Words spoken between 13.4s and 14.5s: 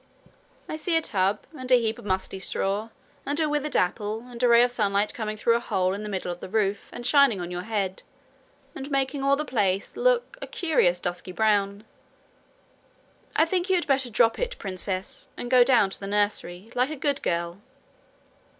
think you had better drop